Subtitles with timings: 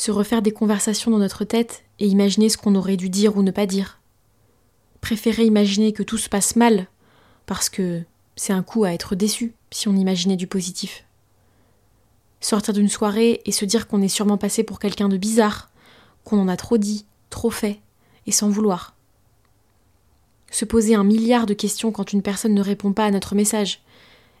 [0.00, 3.42] Se refaire des conversations dans notre tête et imaginer ce qu'on aurait dû dire ou
[3.42, 4.00] ne pas dire.
[5.02, 6.86] Préférer imaginer que tout se passe mal,
[7.44, 8.00] parce que
[8.34, 11.04] c'est un coup à être déçu si on imaginait du positif.
[12.40, 15.68] Sortir d'une soirée et se dire qu'on est sûrement passé pour quelqu'un de bizarre,
[16.24, 17.78] qu'on en a trop dit, trop fait,
[18.26, 18.94] et sans vouloir.
[20.50, 23.82] Se poser un milliard de questions quand une personne ne répond pas à notre message.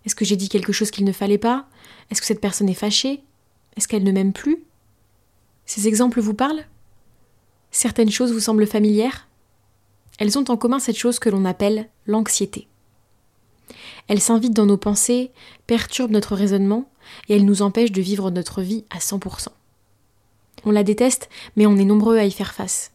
[0.06, 1.68] Est-ce que j'ai dit quelque chose qu'il ne fallait pas?
[2.10, 3.22] Est-ce que cette personne est fâchée?
[3.76, 4.64] Est-ce qu'elle ne m'aime plus?
[5.72, 6.64] Ces exemples vous parlent?
[7.70, 9.28] Certaines choses vous semblent familières?
[10.18, 12.66] Elles ont en commun cette chose que l'on appelle l'anxiété.
[14.08, 15.30] Elles s'invitent dans nos pensées,
[15.68, 16.90] perturbent notre raisonnement
[17.28, 19.46] et elles nous empêchent de vivre notre vie à 100%.
[20.64, 22.90] On la déteste, mais on est nombreux à y faire face.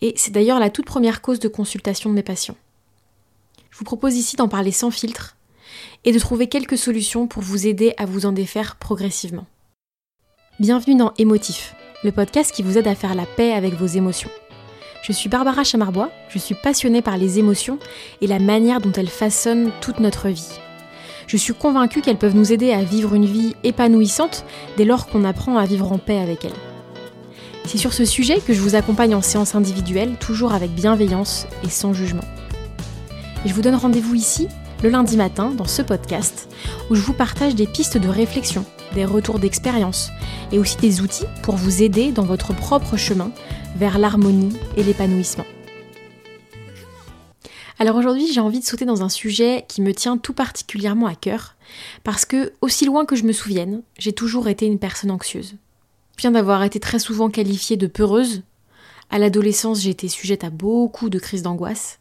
[0.00, 2.56] Et c'est d'ailleurs la toute première cause de consultation de mes patients.
[3.70, 5.36] Je vous propose ici d'en parler sans filtre
[6.04, 9.46] et de trouver quelques solutions pour vous aider à vous en défaire progressivement.
[10.58, 14.30] Bienvenue dans Émotif, le podcast qui vous aide à faire la paix avec vos émotions.
[15.02, 17.78] Je suis Barbara Chamarbois, je suis passionnée par les émotions
[18.20, 20.60] et la manière dont elles façonnent toute notre vie.
[21.26, 24.44] Je suis convaincue qu'elles peuvent nous aider à vivre une vie épanouissante
[24.76, 26.52] dès lors qu'on apprend à vivre en paix avec elles.
[27.64, 31.68] C'est sur ce sujet que je vous accompagne en séance individuelle, toujours avec bienveillance et
[31.68, 32.24] sans jugement.
[33.44, 34.46] Et je vous donne rendez-vous ici,
[34.82, 36.48] le lundi matin, dans ce podcast,
[36.90, 40.10] où je vous partage des pistes de réflexion, des retours d'expérience,
[40.52, 43.32] et aussi des outils pour vous aider dans votre propre chemin
[43.76, 45.46] vers l'harmonie et l'épanouissement.
[47.80, 51.14] Alors aujourd'hui, j'ai envie de sauter dans un sujet qui me tient tout particulièrement à
[51.14, 51.56] cœur,
[52.04, 55.56] parce que, aussi loin que je me souvienne, j'ai toujours été une personne anxieuse.
[56.16, 58.42] Je viens d'avoir été très souvent qualifiée de peureuse.
[59.10, 61.98] À l'adolescence, j'ai été sujette à beaucoup de crises d'angoisse.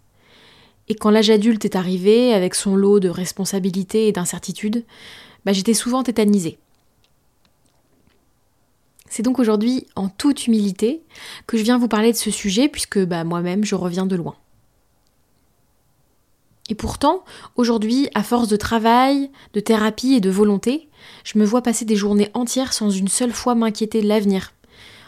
[0.88, 4.86] Et quand l'âge adulte est arrivé, avec son lot de responsabilités et d'incertitudes,
[5.46, 6.58] bah, j'étais souvent tétanisée.
[9.10, 11.02] C'est donc aujourd'hui, en toute humilité,
[11.46, 14.36] que je viens vous parler de ce sujet, puisque bah, moi-même, je reviens de loin.
[16.70, 17.24] Et pourtant,
[17.56, 20.90] aujourd'hui, à force de travail, de thérapie et de volonté,
[21.24, 24.54] je me vois passer des journées entières sans une seule fois m'inquiéter de l'avenir,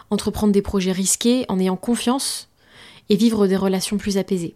[0.10, 2.48] entreprendre des projets risqués en ayant confiance
[3.10, 4.56] et vivre des relations plus apaisées.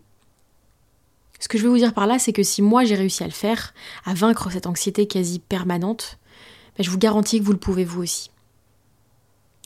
[1.44, 3.28] Ce que je veux vous dire par là, c'est que si moi j'ai réussi à
[3.28, 3.74] le faire,
[4.06, 6.18] à vaincre cette anxiété quasi permanente,
[6.78, 8.32] ben, je vous garantis que vous le pouvez vous aussi.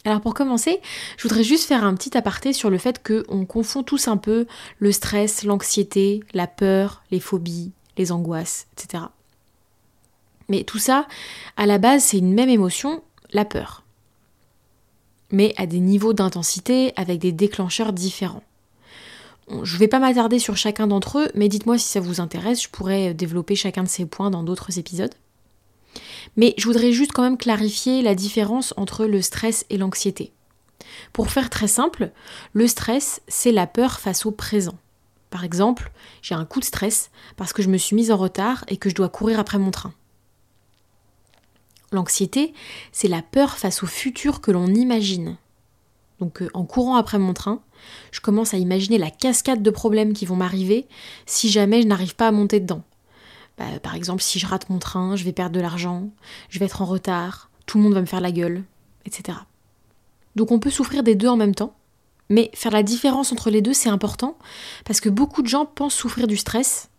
[0.04, 0.82] Alors pour commencer,
[1.18, 4.48] je voudrais juste faire un petit aparté sur le fait qu'on confond tous un peu
[4.80, 9.04] le stress, l'anxiété, la peur, les phobies, les angoisses, etc.
[10.50, 11.08] Mais tout ça,
[11.58, 13.84] à la base, c'est une même émotion, la peur.
[15.30, 18.42] Mais à des niveaux d'intensité avec des déclencheurs différents.
[19.50, 22.63] Je ne vais pas m'attarder sur chacun d'entre eux, mais dites-moi si ça vous intéresse,
[22.63, 25.13] je pourrais développer chacun de ces points dans d'autres épisodes.
[26.35, 30.34] Mais je voudrais juste quand même clarifier la différence entre le stress et l'anxiété.
[31.13, 32.12] Pour faire très simple,
[32.53, 34.78] le stress, c'est la peur face au présent.
[35.30, 35.91] Par exemple,
[36.22, 38.90] j'ai un coup de stress parce que je me suis mise en retard et que
[38.90, 39.94] je dois courir après mon train.
[41.91, 42.53] L'anxiété,
[42.91, 45.38] c'est la peur face au futur que l'on imagine.
[46.20, 47.62] Donc euh, en courant après mon train,
[48.12, 50.88] je commence à imaginer la cascade de problèmes qui vont m'arriver
[51.26, 52.84] si jamais je n'arrive pas à monter dedans.
[53.58, 56.10] Bah, par exemple, si je rate mon train, je vais perdre de l'argent,
[56.50, 58.64] je vais être en retard, tout le monde va me faire la gueule,
[59.06, 59.38] etc.
[60.36, 61.76] Donc on peut souffrir des deux en même temps,
[62.30, 64.38] mais faire la différence entre les deux, c'est important,
[64.86, 66.90] parce que beaucoup de gens pensent souffrir du stress,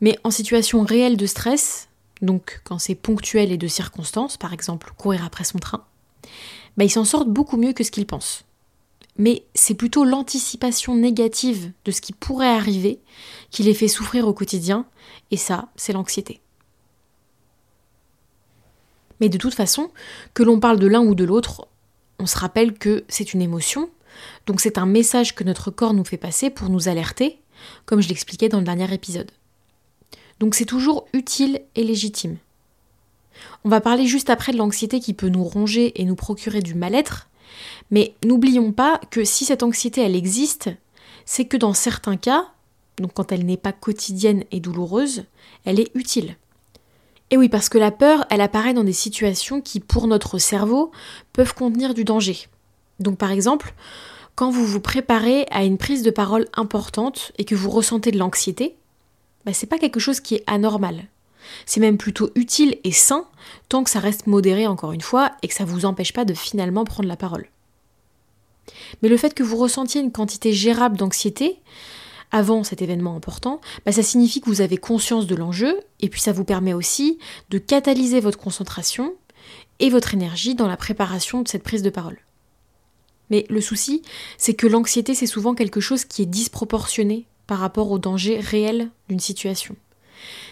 [0.00, 1.88] mais en situation réelle de stress,
[2.22, 5.84] donc quand c'est ponctuel et de circonstances, par exemple courir après son train,
[6.76, 8.44] bah, ils s'en sortent beaucoup mieux que ce qu'ils pensent
[9.20, 13.00] mais c'est plutôt l'anticipation négative de ce qui pourrait arriver
[13.50, 14.86] qui les fait souffrir au quotidien,
[15.30, 16.40] et ça, c'est l'anxiété.
[19.20, 19.90] Mais de toute façon,
[20.32, 21.68] que l'on parle de l'un ou de l'autre,
[22.18, 23.90] on se rappelle que c'est une émotion,
[24.46, 27.40] donc c'est un message que notre corps nous fait passer pour nous alerter,
[27.84, 29.30] comme je l'expliquais dans le dernier épisode.
[30.38, 32.38] Donc c'est toujours utile et légitime.
[33.64, 36.74] On va parler juste après de l'anxiété qui peut nous ronger et nous procurer du
[36.74, 37.28] mal-être,
[37.90, 40.70] mais n'oublions pas que si cette anxiété elle existe,
[41.24, 42.48] c'est que dans certains cas,
[42.98, 45.24] donc quand elle n'est pas quotidienne et douloureuse,
[45.64, 46.36] elle est utile.
[47.30, 50.90] Et oui, parce que la peur, elle apparaît dans des situations qui, pour notre cerveau,
[51.32, 52.48] peuvent contenir du danger.
[52.98, 53.74] Donc par exemple,
[54.34, 58.18] quand vous vous préparez à une prise de parole importante et que vous ressentez de
[58.18, 58.76] l'anxiété,
[59.44, 61.04] bah, c'est pas quelque chose qui est anormal.
[61.66, 63.26] C'est même plutôt utile et sain
[63.68, 66.34] tant que ça reste modéré encore une fois et que ça vous empêche pas de
[66.34, 67.48] finalement prendre la parole.
[69.02, 71.60] Mais le fait que vous ressentiez une quantité gérable d'anxiété
[72.30, 76.20] avant cet événement important, bah, ça signifie que vous avez conscience de l'enjeu et puis
[76.20, 77.18] ça vous permet aussi
[77.50, 79.14] de catalyser votre concentration
[79.80, 82.18] et votre énergie dans la préparation de cette prise de parole.
[83.30, 84.02] Mais le souci,
[84.38, 88.90] c'est que l'anxiété, c'est souvent quelque chose qui est disproportionné par rapport au danger réel
[89.08, 89.76] d'une situation.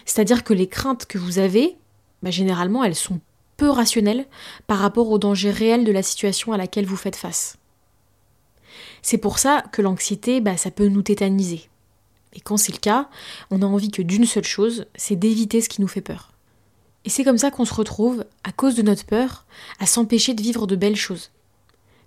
[0.05, 1.77] C'est-à-dire que les craintes que vous avez,
[2.23, 3.19] bah, généralement, elles sont
[3.57, 4.25] peu rationnelles
[4.67, 7.57] par rapport au danger réel de la situation à laquelle vous faites face.
[9.01, 11.69] C'est pour ça que l'anxiété, bah, ça peut nous tétaniser.
[12.33, 13.09] Et quand c'est le cas,
[13.51, 16.31] on a envie que d'une seule chose, c'est d'éviter ce qui nous fait peur.
[17.05, 19.45] Et c'est comme ça qu'on se retrouve, à cause de notre peur,
[19.79, 21.31] à s'empêcher de vivre de belles choses.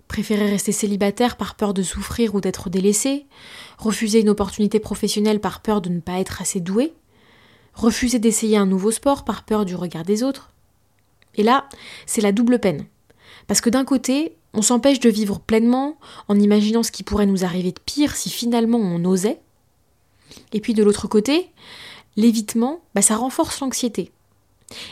[0.07, 3.25] Préférer rester célibataire par peur de souffrir ou d'être délaissé,
[3.77, 6.93] refuser une opportunité professionnelle par peur de ne pas être assez doué,
[7.73, 10.51] refuser d'essayer un nouveau sport par peur du regard des autres.
[11.35, 11.67] Et là,
[12.05, 12.85] c'est la double peine.
[13.47, 15.97] Parce que d'un côté, on s'empêche de vivre pleinement
[16.27, 19.41] en imaginant ce qui pourrait nous arriver de pire si finalement on osait.
[20.51, 21.49] Et puis de l'autre côté,
[22.15, 24.11] l'évitement, bah, ça renforce l'anxiété.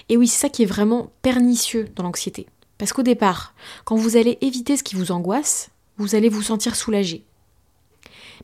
[0.09, 2.47] Et oui, c'est ça qui est vraiment pernicieux dans l'anxiété.
[2.77, 3.53] Parce qu'au départ,
[3.85, 7.23] quand vous allez éviter ce qui vous angoisse, vous allez vous sentir soulagé.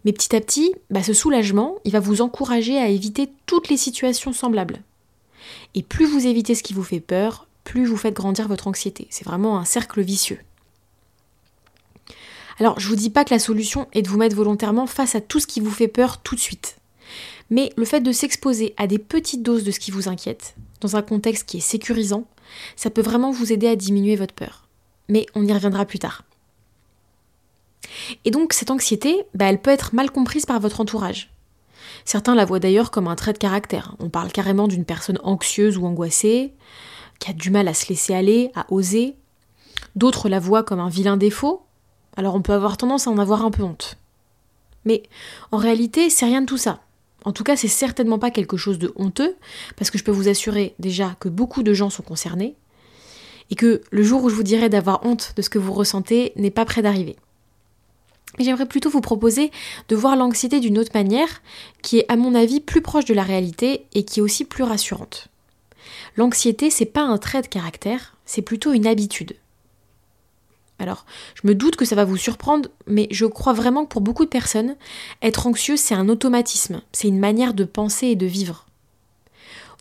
[0.05, 3.77] Mais petit à petit, bah, ce soulagement, il va vous encourager à éviter toutes les
[3.77, 4.81] situations semblables.
[5.75, 9.07] Et plus vous évitez ce qui vous fait peur, plus vous faites grandir votre anxiété.
[9.09, 10.39] C'est vraiment un cercle vicieux.
[12.59, 15.21] Alors, je vous dis pas que la solution est de vous mettre volontairement face à
[15.21, 16.77] tout ce qui vous fait peur tout de suite.
[17.49, 20.95] Mais le fait de s'exposer à des petites doses de ce qui vous inquiète, dans
[20.95, 22.25] un contexte qui est sécurisant,
[22.75, 24.67] ça peut vraiment vous aider à diminuer votre peur.
[25.07, 26.23] Mais on y reviendra plus tard.
[28.25, 31.31] Et donc cette anxiété, bah, elle peut être mal comprise par votre entourage.
[32.05, 33.95] Certains la voient d'ailleurs comme un trait de caractère.
[33.99, 36.53] On parle carrément d'une personne anxieuse ou angoissée,
[37.19, 39.15] qui a du mal à se laisser aller, à oser.
[39.95, 41.63] D'autres la voient comme un vilain défaut,
[42.15, 43.97] alors on peut avoir tendance à en avoir un peu honte.
[44.85, 45.03] Mais
[45.51, 46.81] en réalité, c'est rien de tout ça.
[47.25, 49.35] En tout cas, c'est certainement pas quelque chose de honteux,
[49.75, 52.55] parce que je peux vous assurer déjà que beaucoup de gens sont concernés,
[53.49, 56.31] et que le jour où je vous dirai d'avoir honte de ce que vous ressentez
[56.35, 57.17] n'est pas près d'arriver.
[58.37, 59.51] Mais j'aimerais plutôt vous proposer
[59.89, 61.41] de voir l'anxiété d'une autre manière,
[61.81, 64.63] qui est à mon avis plus proche de la réalité et qui est aussi plus
[64.63, 65.27] rassurante.
[66.15, 69.35] L'anxiété, c'est pas un trait de caractère, c'est plutôt une habitude.
[70.79, 74.01] Alors, je me doute que ça va vous surprendre, mais je crois vraiment que pour
[74.01, 74.75] beaucoup de personnes,
[75.21, 78.67] être anxieux, c'est un automatisme, c'est une manière de penser et de vivre.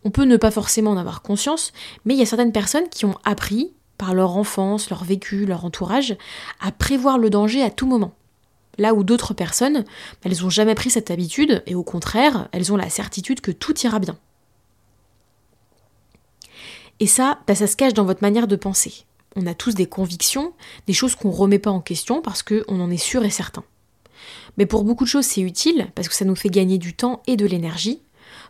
[0.05, 1.73] On peut ne pas forcément en avoir conscience,
[2.05, 5.64] mais il y a certaines personnes qui ont appris, par leur enfance, leur vécu, leur
[5.64, 6.17] entourage,
[6.61, 8.14] à prévoir le danger à tout moment.
[8.78, 9.84] Là où d'autres personnes,
[10.23, 13.78] elles n'ont jamais pris cette habitude, et au contraire, elles ont la certitude que tout
[13.81, 14.19] ira bien.
[17.00, 19.05] Et ça, bah, ça se cache dans votre manière de penser
[19.37, 20.55] on a tous des convictions,
[20.87, 23.62] des choses qu'on ne remet pas en question parce qu'on en est sûr et certain.
[24.56, 27.23] Mais pour beaucoup de choses, c'est utile parce que ça nous fait gagner du temps
[27.26, 28.00] et de l'énergie.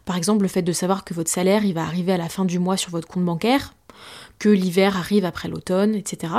[0.05, 2.61] Par exemple, le fait de savoir que votre salaire va arriver à la fin du
[2.61, 3.75] mois sur votre compte bancaire,
[4.39, 6.33] que l'hiver arrive après l'automne, etc.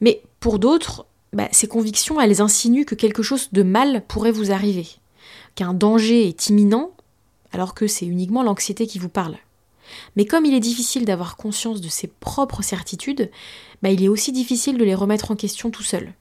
[0.00, 4.52] Mais pour d'autres, bah, ces convictions, elles insinuent que quelque chose de mal pourrait vous
[4.52, 4.86] arriver,
[5.54, 6.90] qu'un danger est imminent,
[7.52, 9.36] alors que c'est uniquement l'anxiété qui vous parle.
[10.16, 13.30] Mais comme il est difficile d'avoir conscience de ses propres certitudes,
[13.82, 16.14] bah, il est aussi difficile de les remettre en question tout seul.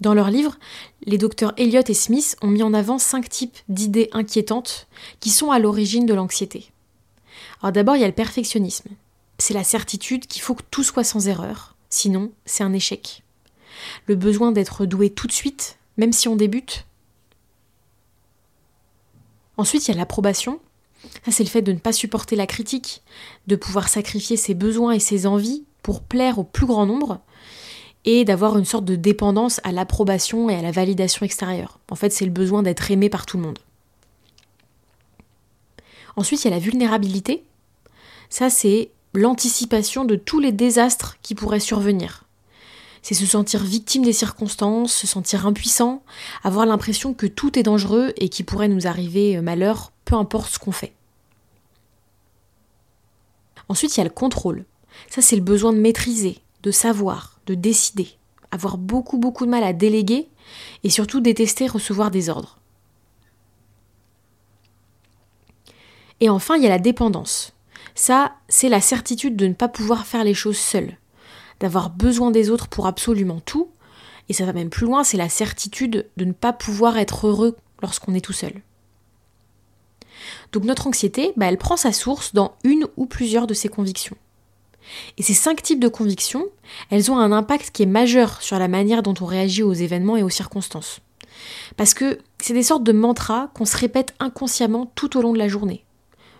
[0.00, 0.58] Dans leur livre,
[1.06, 4.88] les docteurs Elliot et Smith ont mis en avant cinq types d'idées inquiétantes
[5.20, 6.70] qui sont à l'origine de l'anxiété.
[7.62, 8.90] Alors d'abord, il y a le perfectionnisme.
[9.38, 13.22] C'est la certitude qu'il faut que tout soit sans erreur, sinon c'est un échec.
[14.06, 16.86] Le besoin d'être doué tout de suite, même si on débute.
[19.56, 20.60] Ensuite, il y a l'approbation,
[21.24, 23.02] ça, c'est le fait de ne pas supporter la critique,
[23.46, 27.20] de pouvoir sacrifier ses besoins et ses envies pour plaire au plus grand nombre,
[28.04, 31.78] et d'avoir une sorte de dépendance à l'approbation et à la validation extérieure.
[31.90, 33.58] En fait, c'est le besoin d'être aimé par tout le monde.
[36.16, 37.44] Ensuite, il y a la vulnérabilité.
[38.30, 42.24] Ça, c'est l'anticipation de tous les désastres qui pourraient survenir.
[43.02, 46.02] C'est se sentir victime des circonstances, se sentir impuissant,
[46.42, 50.58] avoir l'impression que tout est dangereux et qu'il pourrait nous arriver malheur, peu importe ce
[50.58, 50.92] qu'on fait.
[53.68, 54.64] Ensuite, il y a le contrôle.
[55.08, 58.08] Ça, c'est le besoin de maîtriser, de savoir, de décider.
[58.50, 60.28] Avoir beaucoup, beaucoup de mal à déléguer
[60.84, 62.58] et surtout détester recevoir des ordres.
[66.20, 67.52] Et enfin, il y a la dépendance.
[67.96, 70.98] Ça, c'est la certitude de ne pas pouvoir faire les choses seul,
[71.60, 73.70] d'avoir besoin des autres pour absolument tout,
[74.28, 77.56] et ça va même plus loin, c'est la certitude de ne pas pouvoir être heureux
[77.80, 78.52] lorsqu'on est tout seul.
[80.52, 84.16] Donc notre anxiété, bah, elle prend sa source dans une ou plusieurs de ces convictions.
[85.16, 86.44] Et ces cinq types de convictions,
[86.90, 90.18] elles ont un impact qui est majeur sur la manière dont on réagit aux événements
[90.18, 91.00] et aux circonstances.
[91.78, 95.38] Parce que c'est des sortes de mantras qu'on se répète inconsciemment tout au long de
[95.38, 95.84] la journée.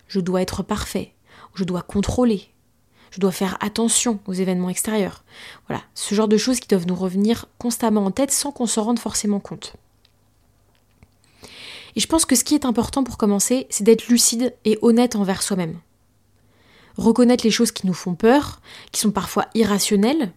[0.07, 1.15] Je dois être parfait,
[1.57, 2.49] je dois contrôler,
[3.11, 5.25] je dois faire attention aux événements extérieurs.
[5.69, 8.85] Voilà, ce genre de choses qui doivent nous revenir constamment en tête sans qu'on s'en
[8.85, 9.75] rende forcément compte.
[11.97, 15.17] Et je pense que ce qui est important pour commencer, c'est d'être lucide et honnête
[15.17, 15.79] envers soi-même.
[16.99, 18.61] Reconnaître les choses qui nous font peur,
[18.93, 20.33] qui sont parfois irrationnelles,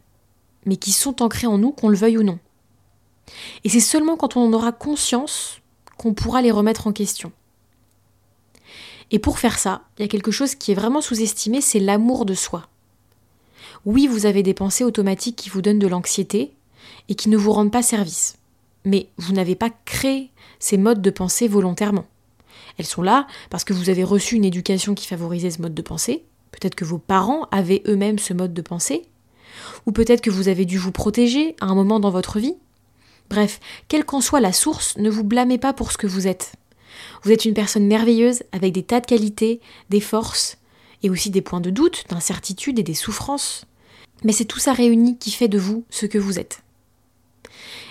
[0.65, 2.39] mais qui sont ancrées en nous, qu'on le veuille ou non.
[3.63, 5.59] Et c'est seulement quand on en aura conscience
[5.97, 7.31] qu'on pourra les remettre en question.
[9.11, 12.25] Et pour faire ça, il y a quelque chose qui est vraiment sous-estimé, c'est l'amour
[12.25, 12.67] de soi.
[13.85, 16.53] Oui, vous avez des pensées automatiques qui vous donnent de l'anxiété
[17.07, 18.37] et qui ne vous rendent pas service.
[18.85, 22.05] Mais vous n'avez pas créé ces modes de pensée volontairement.
[22.77, 25.81] Elles sont là parce que vous avez reçu une éducation qui favorisait ce mode de
[25.81, 29.05] pensée, peut-être que vos parents avaient eux-mêmes ce mode de pensée,
[29.85, 32.55] ou peut-être que vous avez dû vous protéger à un moment dans votre vie.
[33.29, 36.53] Bref, quelle qu'en soit la source, ne vous blâmez pas pour ce que vous êtes.
[37.23, 40.57] Vous êtes une personne merveilleuse avec des tas de qualités, des forces,
[41.03, 43.65] et aussi des points de doute, d'incertitude et des souffrances.
[44.23, 46.61] Mais c'est tout ça réuni qui fait de vous ce que vous êtes.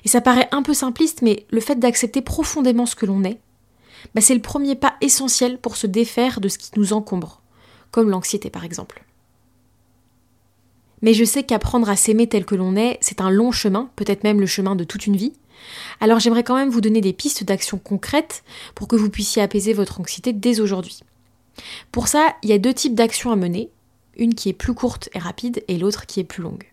[0.04, 3.40] Et ça paraît un peu simpliste, mais le fait d'accepter profondément ce que l'on est,
[4.14, 7.42] bah c'est le premier pas essentiel pour se défaire de ce qui nous encombre,
[7.90, 9.04] comme l'anxiété par exemple.
[11.02, 14.24] Mais je sais qu'apprendre à s'aimer tel que l'on est, c'est un long chemin, peut-être
[14.24, 15.32] même le chemin de toute une vie.
[16.00, 19.72] Alors j'aimerais quand même vous donner des pistes d'action concrètes pour que vous puissiez apaiser
[19.72, 21.00] votre anxiété dès aujourd'hui.
[21.92, 23.70] Pour ça, il y a deux types d'actions à mener,
[24.16, 26.64] une qui est plus courte et rapide et l'autre qui est plus longue.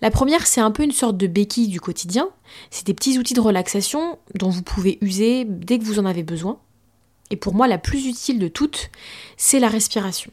[0.00, 2.28] La première, c'est un peu une sorte de béquille du quotidien.
[2.70, 6.22] C'est des petits outils de relaxation dont vous pouvez user dès que vous en avez
[6.22, 6.58] besoin.
[7.30, 8.90] Et pour moi, la plus utile de toutes,
[9.36, 10.30] c'est la respiration.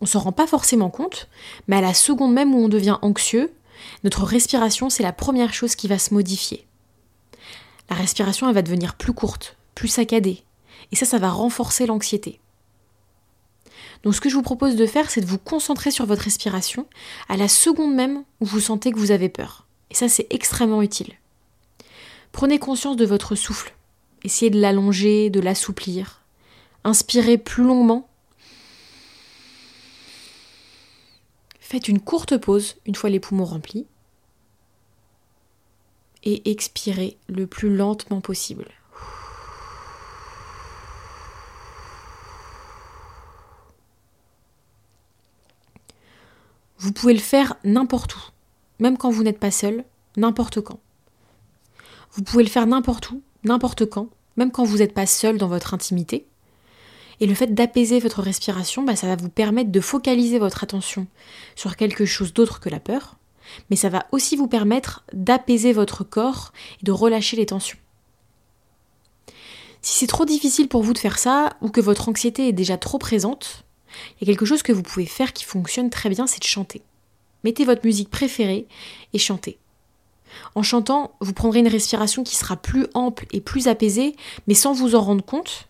[0.00, 1.28] On s'en rend pas forcément compte,
[1.68, 3.52] mais à la seconde même où on devient anxieux,
[4.04, 6.65] notre respiration, c'est la première chose qui va se modifier.
[7.88, 10.42] La respiration, va devenir plus courte, plus saccadée.
[10.92, 12.40] Et ça, ça va renforcer l'anxiété.
[14.02, 16.86] Donc ce que je vous propose de faire, c'est de vous concentrer sur votre respiration
[17.28, 19.66] à la seconde même où vous sentez que vous avez peur.
[19.90, 21.14] Et ça, c'est extrêmement utile.
[22.32, 23.74] Prenez conscience de votre souffle.
[24.22, 26.22] Essayez de l'allonger, de l'assouplir.
[26.84, 28.08] Inspirez plus longuement.
[31.60, 33.86] Faites une courte pause une fois les poumons remplis.
[36.28, 38.66] Et expirez le plus lentement possible.
[46.78, 48.20] Vous pouvez le faire n'importe où,
[48.80, 49.84] même quand vous n'êtes pas seul,
[50.16, 50.80] n'importe quand.
[52.12, 55.48] Vous pouvez le faire n'importe où, n'importe quand, même quand vous n'êtes pas seul dans
[55.48, 56.26] votre intimité.
[57.20, 61.06] Et le fait d'apaiser votre respiration, bah, ça va vous permettre de focaliser votre attention
[61.54, 63.16] sur quelque chose d'autre que la peur,
[63.70, 67.78] mais ça va aussi vous permettre d'apaiser votre corps et de relâcher les tensions.
[69.82, 72.76] Si c'est trop difficile pour vous de faire ça, ou que votre anxiété est déjà
[72.76, 73.64] trop présente,
[74.20, 76.46] il y a quelque chose que vous pouvez faire qui fonctionne très bien, c'est de
[76.46, 76.82] chanter.
[77.44, 78.66] Mettez votre musique préférée
[79.12, 79.58] et chantez.
[80.54, 84.72] En chantant, vous prendrez une respiration qui sera plus ample et plus apaisée, mais sans
[84.72, 85.68] vous en rendre compte.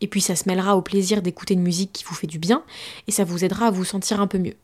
[0.00, 2.64] Et puis ça se mêlera au plaisir d'écouter une musique qui vous fait du bien,
[3.06, 4.56] et ça vous aidera à vous sentir un peu mieux.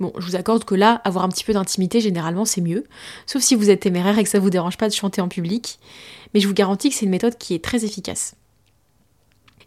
[0.00, 2.84] Bon, je vous accorde que là, avoir un petit peu d'intimité, généralement, c'est mieux.
[3.26, 5.80] Sauf si vous êtes téméraire et que ça vous dérange pas de chanter en public.
[6.32, 8.36] Mais je vous garantis que c'est une méthode qui est très efficace.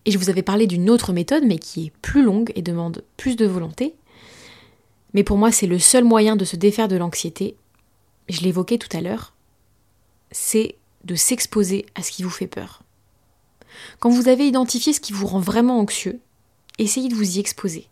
[0.05, 3.03] Et je vous avais parlé d'une autre méthode, mais qui est plus longue et demande
[3.17, 3.93] plus de volonté.
[5.13, 7.55] Mais pour moi, c'est le seul moyen de se défaire de l'anxiété.
[8.29, 9.33] Je l'évoquais tout à l'heure.
[10.31, 12.83] C'est de s'exposer à ce qui vous fait peur.
[13.99, 16.19] Quand vous avez identifié ce qui vous rend vraiment anxieux,
[16.77, 17.87] essayez de vous y exposer.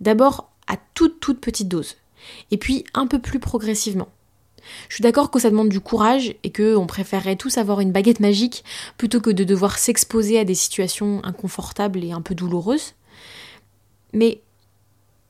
[0.00, 1.96] D'abord à toute toute petite dose,
[2.50, 4.08] et puis un peu plus progressivement.
[4.88, 8.20] Je suis d'accord que ça demande du courage et qu'on préférerait tous avoir une baguette
[8.20, 8.64] magique
[8.96, 12.94] plutôt que de devoir s'exposer à des situations inconfortables et un peu douloureuses.
[14.12, 14.40] Mais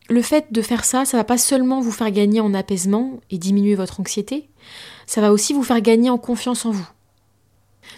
[0.09, 3.39] le fait de faire ça, ça va pas seulement vous faire gagner en apaisement et
[3.39, 4.49] diminuer votre anxiété,
[5.07, 6.89] ça va aussi vous faire gagner en confiance en vous.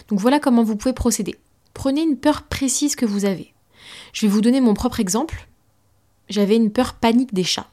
[0.09, 1.35] Donc voilà comment vous pouvez procéder.
[1.73, 3.53] Prenez une peur précise que vous avez.
[4.13, 5.47] Je vais vous donner mon propre exemple.
[6.29, 7.69] J'avais une peur panique des chats.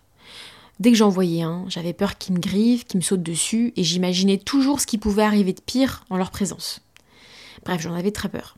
[0.81, 3.85] Dès que j'en voyais un, j'avais peur qu'il me grive, qu'il me saute dessus, et
[3.85, 6.81] j'imaginais toujours ce qui pouvait arriver de pire en leur présence.
[7.65, 8.57] Bref, j'en avais très peur.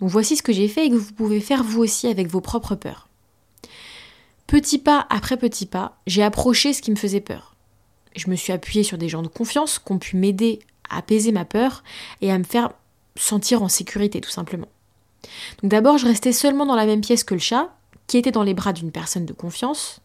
[0.00, 2.40] Donc voici ce que j'ai fait et que vous pouvez faire vous aussi avec vos
[2.40, 3.08] propres peurs.
[4.46, 7.54] Petit pas après petit pas, j'ai approché ce qui me faisait peur.
[8.16, 11.32] Je me suis appuyée sur des gens de confiance qui ont pu m'aider à apaiser
[11.32, 11.82] ma peur
[12.20, 12.70] et à me faire
[13.16, 14.68] sentir en sécurité tout simplement.
[15.62, 17.74] Donc d'abord, je restais seulement dans la même pièce que le chat,
[18.08, 20.00] qui était dans les bras d'une personne de confiance,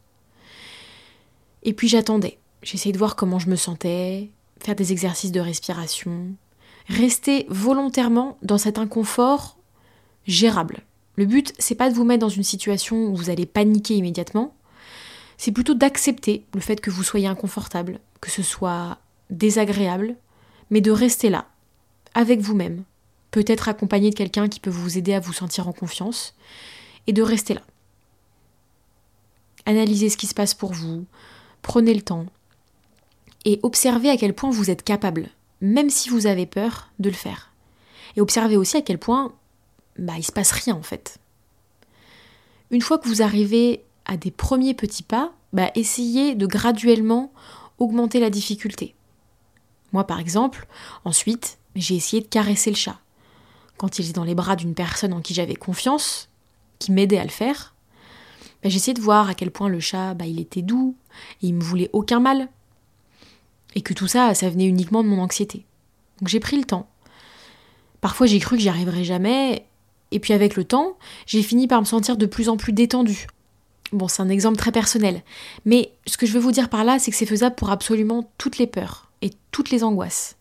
[1.64, 2.38] et puis j'attendais.
[2.62, 4.30] J'essayais de voir comment je me sentais,
[4.60, 6.28] faire des exercices de respiration,
[6.88, 9.58] rester volontairement dans cet inconfort
[10.28, 10.82] gérable.
[11.16, 14.56] Le but, c'est pas de vous mettre dans une situation où vous allez paniquer immédiatement,
[15.38, 18.98] c'est plutôt d'accepter le fait que vous soyez inconfortable, que ce soit
[19.30, 20.16] désagréable,
[20.70, 21.48] mais de rester là,
[22.14, 22.84] avec vous-même,
[23.32, 26.36] peut-être accompagné de quelqu'un qui peut vous aider à vous sentir en confiance,
[27.08, 27.62] et de rester là.
[29.66, 31.06] Analysez ce qui se passe pour vous,
[31.62, 32.26] prenez le temps,
[33.46, 35.30] et observez à quel point vous êtes capable,
[35.62, 37.52] même si vous avez peur, de le faire.
[38.16, 39.34] Et observez aussi à quel point
[39.98, 41.18] bah, il se passe rien en fait.
[42.72, 47.32] Une fois que vous arrivez à des premiers petits pas, bah, essayez de graduellement
[47.78, 48.96] augmenter la difficulté.
[49.92, 50.68] Moi par exemple,
[51.06, 53.00] ensuite, j'ai essayé de caresser le chat.
[53.78, 56.30] Quand il est dans les bras d'une personne en qui j'avais confiance,
[56.80, 57.73] qui m'aidait à le faire,
[58.70, 60.96] j'essayais de voir à quel point le chat, bah, il était doux,
[61.42, 62.50] et il me voulait aucun mal,
[63.76, 65.66] et que tout ça, ça venait uniquement de mon anxiété.
[66.20, 66.88] Donc j'ai pris le temps.
[68.02, 69.66] Parfois j'ai cru que j'y arriverais jamais,
[70.12, 73.28] et puis avec le temps, j'ai fini par me sentir de plus en plus détendue.
[73.92, 75.22] Bon, c'est un exemple très personnel,
[75.66, 78.32] mais ce que je veux vous dire par là, c'est que c'est faisable pour absolument
[78.38, 80.36] toutes les peurs et toutes les angoisses.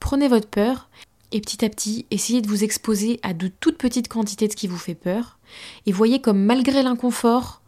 [0.00, 0.88] Prenez votre peur
[1.32, 4.56] et petit à petit, essayez de vous exposer à de toutes petites quantités de ce
[4.56, 5.38] qui vous fait peur,
[5.86, 7.62] et voyez comme malgré l'inconfort,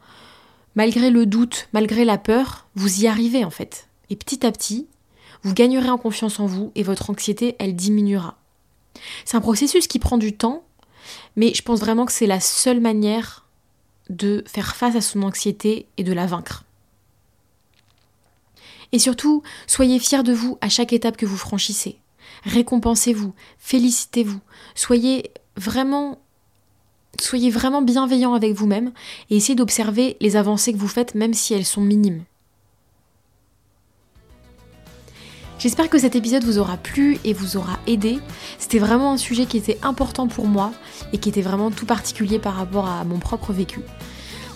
[0.75, 3.88] malgré le doute, malgré la peur, vous y arrivez en fait.
[4.09, 4.87] Et petit à petit,
[5.43, 8.38] vous gagnerez en confiance en vous et votre anxiété, elle diminuera.
[9.25, 10.64] C'est un processus qui prend du temps,
[11.37, 13.47] mais je pense vraiment que c'est la seule manière
[14.09, 16.64] de faire face à son anxiété et de la vaincre.
[18.93, 21.99] Et surtout, soyez fiers de vous à chaque étape que vous franchissez.
[22.44, 24.40] Récompensez-vous, félicitez-vous,
[24.75, 26.18] soyez vraiment
[27.18, 28.92] soyez vraiment bienveillant avec vous-même
[29.28, 32.25] et essayez d'observer les avancées que vous faites même si elles sont minimes.
[35.59, 38.18] J'espère que cet épisode vous aura plu et vous aura aidé.
[38.59, 40.73] C'était vraiment un sujet qui était important pour moi
[41.12, 43.80] et qui était vraiment tout particulier par rapport à mon propre vécu.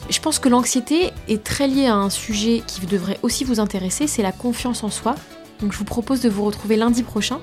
[0.09, 4.07] Je pense que l'anxiété est très liée à un sujet qui devrait aussi vous intéresser,
[4.07, 5.15] c'est la confiance en soi.
[5.61, 7.41] Donc je vous propose de vous retrouver lundi prochain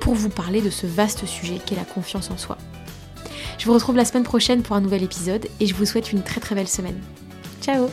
[0.00, 2.58] pour vous parler de ce vaste sujet qu'est la confiance en soi.
[3.58, 6.22] Je vous retrouve la semaine prochaine pour un nouvel épisode et je vous souhaite une
[6.22, 7.00] très très belle semaine.
[7.62, 7.88] Ciao